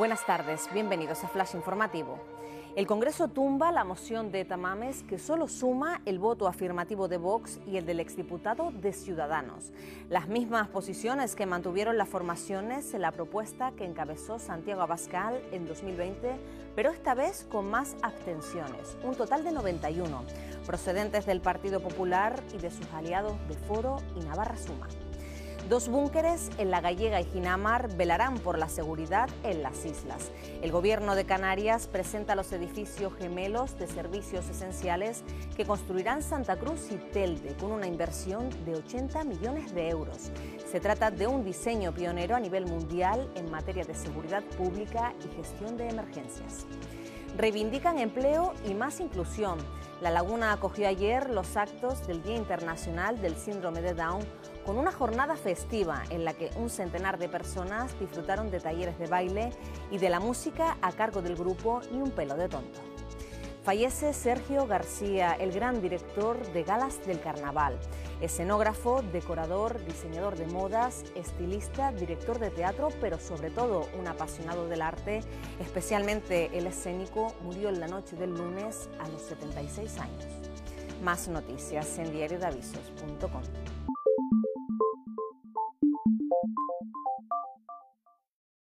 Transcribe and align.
Buenas 0.00 0.24
tardes, 0.24 0.66
bienvenidos 0.72 1.22
a 1.24 1.28
Flash 1.28 1.54
Informativo. 1.54 2.18
El 2.74 2.86
Congreso 2.86 3.28
tumba 3.28 3.70
la 3.70 3.84
moción 3.84 4.32
de 4.32 4.46
Tamames 4.46 5.02
que 5.02 5.18
solo 5.18 5.46
suma 5.46 6.00
el 6.06 6.18
voto 6.18 6.48
afirmativo 6.48 7.06
de 7.06 7.18
Vox 7.18 7.60
y 7.66 7.76
el 7.76 7.84
del 7.84 8.00
exdiputado 8.00 8.70
de 8.70 8.94
Ciudadanos. 8.94 9.72
Las 10.08 10.26
mismas 10.26 10.68
posiciones 10.68 11.36
que 11.36 11.44
mantuvieron 11.44 11.98
las 11.98 12.08
formaciones 12.08 12.94
en 12.94 13.02
la 13.02 13.12
propuesta 13.12 13.72
que 13.72 13.84
encabezó 13.84 14.38
Santiago 14.38 14.80
Abascal 14.80 15.38
en 15.52 15.66
2020, 15.66 16.34
pero 16.74 16.88
esta 16.92 17.12
vez 17.12 17.46
con 17.50 17.68
más 17.68 17.94
abstenciones, 18.00 18.96
un 19.04 19.16
total 19.16 19.44
de 19.44 19.52
91, 19.52 20.24
procedentes 20.64 21.26
del 21.26 21.42
Partido 21.42 21.80
Popular 21.80 22.42
y 22.54 22.56
de 22.56 22.70
sus 22.70 22.90
aliados 22.94 23.34
de 23.48 23.54
Foro 23.54 23.98
y 24.16 24.24
Navarra 24.24 24.56
Suma. 24.56 24.88
Dos 25.68 25.88
búnkeres 25.88 26.50
en 26.58 26.70
La 26.70 26.80
Gallega 26.80 27.20
y 27.20 27.24
Ginamar 27.24 27.94
velarán 27.96 28.38
por 28.38 28.58
la 28.58 28.68
seguridad 28.68 29.28
en 29.44 29.62
las 29.62 29.84
islas. 29.84 30.32
El 30.62 30.72
gobierno 30.72 31.14
de 31.14 31.24
Canarias 31.24 31.86
presenta 31.86 32.34
los 32.34 32.50
edificios 32.52 33.12
gemelos 33.14 33.78
de 33.78 33.86
servicios 33.86 34.48
esenciales 34.48 35.22
que 35.56 35.66
construirán 35.66 36.22
Santa 36.22 36.56
Cruz 36.56 36.90
y 36.90 36.96
Telde 36.96 37.54
con 37.54 37.70
una 37.70 37.86
inversión 37.86 38.48
de 38.64 38.76
80 38.76 39.22
millones 39.24 39.72
de 39.74 39.90
euros. 39.90 40.32
Se 40.70 40.78
trata 40.78 41.10
de 41.10 41.26
un 41.26 41.42
diseño 41.42 41.92
pionero 41.92 42.36
a 42.36 42.38
nivel 42.38 42.64
mundial 42.64 43.28
en 43.34 43.50
materia 43.50 43.82
de 43.84 43.92
seguridad 43.92 44.44
pública 44.56 45.12
y 45.18 45.36
gestión 45.36 45.76
de 45.76 45.88
emergencias. 45.88 46.64
Reivindican 47.36 47.98
empleo 47.98 48.54
y 48.64 48.74
más 48.74 49.00
inclusión. 49.00 49.58
La 50.00 50.10
Laguna 50.10 50.52
acogió 50.52 50.86
ayer 50.86 51.28
los 51.28 51.56
actos 51.56 52.06
del 52.06 52.22
Día 52.22 52.36
Internacional 52.36 53.20
del 53.20 53.34
Síndrome 53.34 53.82
de 53.82 53.94
Down 53.94 54.22
con 54.64 54.78
una 54.78 54.92
jornada 54.92 55.34
festiva 55.34 56.04
en 56.10 56.24
la 56.24 56.34
que 56.34 56.50
un 56.54 56.70
centenar 56.70 57.18
de 57.18 57.28
personas 57.28 57.98
disfrutaron 57.98 58.52
de 58.52 58.60
talleres 58.60 58.96
de 58.96 59.08
baile 59.08 59.50
y 59.90 59.98
de 59.98 60.08
la 60.08 60.20
música 60.20 60.78
a 60.82 60.92
cargo 60.92 61.20
del 61.20 61.34
grupo 61.34 61.80
Ni 61.90 62.00
un 62.00 62.12
pelo 62.12 62.36
de 62.36 62.48
tonto. 62.48 62.89
Fallece 63.62 64.14
Sergio 64.14 64.66
García, 64.66 65.36
el 65.38 65.52
gran 65.52 65.82
director 65.82 66.38
de 66.52 66.62
galas 66.62 67.06
del 67.06 67.20
carnaval, 67.20 67.78
escenógrafo, 68.22 69.02
decorador, 69.12 69.84
diseñador 69.84 70.36
de 70.36 70.46
modas, 70.46 71.04
estilista, 71.14 71.92
director 71.92 72.38
de 72.38 72.48
teatro, 72.50 72.88
pero 73.02 73.18
sobre 73.18 73.50
todo 73.50 73.86
un 73.98 74.08
apasionado 74.08 74.66
del 74.66 74.80
arte, 74.80 75.20
especialmente 75.60 76.56
el 76.56 76.66
escénico, 76.66 77.34
murió 77.42 77.68
en 77.68 77.80
la 77.80 77.86
noche 77.86 78.16
del 78.16 78.30
lunes 78.30 78.88
a 78.98 79.08
los 79.08 79.20
76 79.22 79.98
años. 79.98 80.24
Más 81.02 81.28
noticias 81.28 81.98
en 81.98 82.12
diariodavisos.com. 82.12 83.42